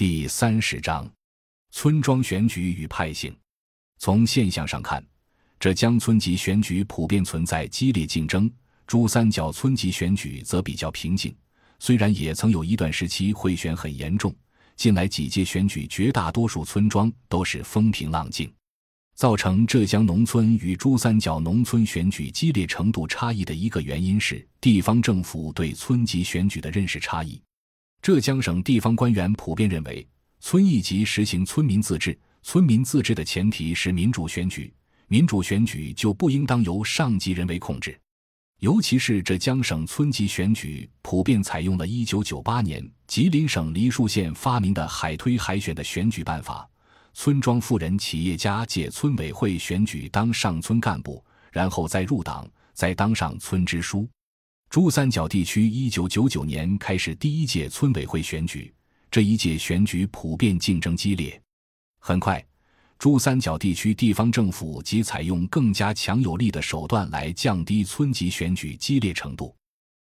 [0.00, 1.06] 第三十章，
[1.72, 3.36] 村庄选举与派性。
[3.98, 5.04] 从现象上看，
[5.58, 8.50] 浙江村级选举普遍存在激烈竞争，
[8.86, 11.36] 珠三角村级选举则比较平静。
[11.78, 14.34] 虽然也曾有一段时期贿选很严重，
[14.74, 18.50] 近来几届选举绝大多数村庄都是风平浪静。
[19.16, 27.38] 造成浙江农村与珠三角农村选举激烈程度差异的一个原因是地方政府对村级选举的认识差异。
[28.02, 30.06] 浙江省地方官员普遍认为，
[30.40, 34.72] 村一级实行村民自治，村民自治的前提是民主选举，
[35.06, 37.98] 民主选举就不应当由上级人为控制。
[38.60, 46.66] 尤其是浙江省村级选举普遍采用了一九九八年吉林省梨树县发明的海推海选的选举办法，
[47.12, 54.08] 村庄富人企业家借村委会选举当上村干部，然后再入党，再当上村支书。
[54.70, 58.72] 珠三角地区一九九九年开始第一届村委会选举，
[59.10, 61.42] 这一届选举普遍竞争激烈。
[61.98, 62.40] 很快，
[62.96, 69.52] 珠三角地区地方政府即采用更加强有力的手段来降低村级选举激烈程度。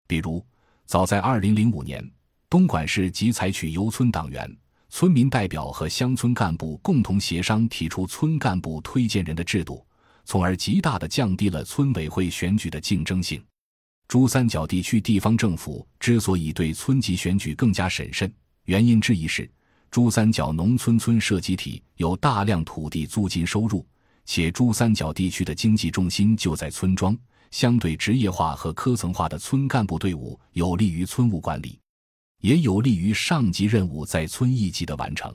[0.06, 0.42] 比如，
[0.86, 2.02] 早在二零零五年，
[2.48, 4.50] 东莞市即采取由村党员、
[4.88, 9.86] 村民代表和乡村干部共同协商提出村干部推荐人的制度，
[10.24, 13.44] 从而极大地降低了村委会选举的竞争性。
[14.06, 18.32] 珠三角地区地方政府之所以对村级选举更加审慎，
[18.64, 19.50] 原因之一是
[19.90, 23.84] 珠三角农村村社集体有大量土地租金收入，
[24.24, 27.16] 且珠三角地区的经济重心就在村庄，
[27.50, 31.80] 相对职业化和科层化的村干部队伍有利于村务管理，
[32.40, 35.32] 也有利于上级任务在村一级的完成。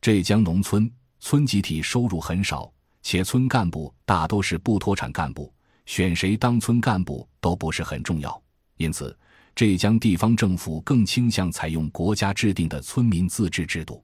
[0.00, 5.53] 浙江农村村集体收入很少，且村干部大都是不脱产干部。
[5.86, 8.42] 选谁当村干部都不是很重要，
[8.76, 9.16] 因此
[9.54, 14.02] 浙江地方政府更倾向采用国家制定的村民自治制度。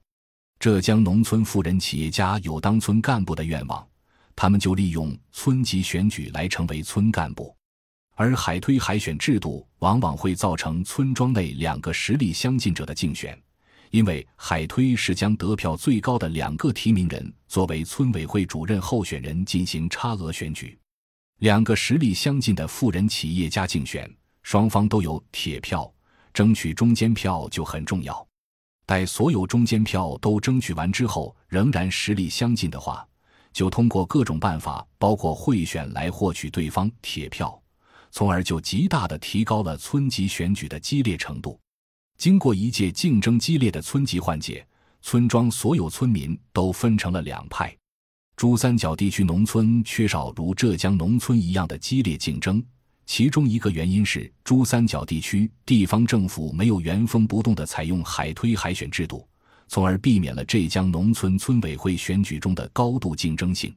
[0.59, 3.85] 浙江农村富人企业家有当村干部的愿望，
[4.35, 7.55] 他们就利用村级选举来成为村干部。
[8.15, 13.35] 而海推海选制度往往会造成村庄内两个实力相近者的竞选，
[13.89, 20.77] 因为海推是将得票最高的两个提名人作为村委会主任候选人进行差额选举。
[21.41, 24.07] 两个实力相近的富人企业家竞选，
[24.43, 25.91] 双方都有铁票，
[26.31, 28.27] 争取中间票就很重要。
[28.85, 33.03] 待所有中间票都争取完之后，仍然实力相近的话，
[33.51, 37.59] 就通过各种办法，包括贿选来获取对方铁票，
[38.11, 41.59] 从而就极大的提高了村级选举的激烈程度。
[42.19, 44.63] 经过一届竞争激烈的村级换届，
[45.01, 47.75] 村庄所有村民都分成了两派。
[48.41, 52.59] 珠三角地区农村缺少如浙江农村一样的激烈竞争，
[53.05, 59.27] 其中一个原因是珠三角地区地方政府没有原封不动地采用海推海选制度，
[59.67, 63.71] 从而避免了浙江农村村委会选举中的高度竞争性。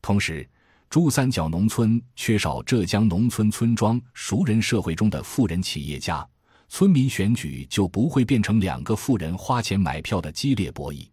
[0.00, 0.48] 同时，
[0.88, 6.24] 珠三角农村缺少浙江农村村庄熟人社会中的富人企业家，
[6.68, 11.08] 村民选举就不会变成两个富人花钱买票的激烈博弈。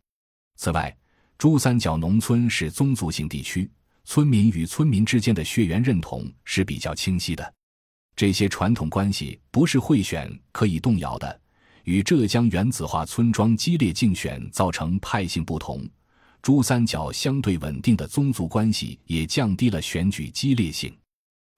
[0.58, 0.96] 此外，
[1.44, 3.70] 珠三角农村是宗族性地区，
[4.06, 7.54] 村民与村民之间的血缘认同是比较清晰的，
[8.16, 11.42] 这些传统关系不是贿选可以动摇的。
[11.84, 15.86] 与浙江原子化村庄激烈竞选造成派性不同，
[16.42, 20.98] 珠三角相对稳定的宗族关系也降低了选举激烈性。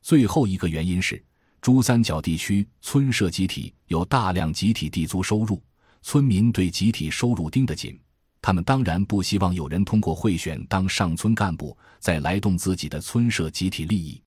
[0.01, 1.23] 最后一个原因是，
[1.61, 5.61] 珠三角地区村社集体有大量集体地租收入，
[6.01, 7.95] 村民对集体收入盯得紧。
[8.45, 14.21] 他们当然不希望有人通过贿选当上村干部，再来动自己的村社集体利益。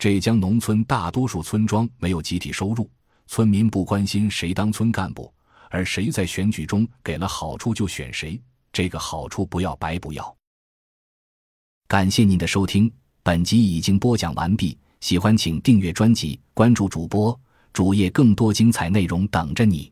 [0.00, 2.90] 浙江农村大多数村庄没有集体收入，
[3.28, 5.32] 村民不关心谁当村干部，
[5.70, 8.36] 而谁在选举中给了好处就选谁，
[8.72, 10.36] 这个好处不要白不要。
[11.86, 14.76] 感谢您的收听，本集已经播讲完毕。
[14.98, 17.40] 喜欢请订阅专辑，关注主播
[17.72, 19.91] 主页，更多精彩内容等着你。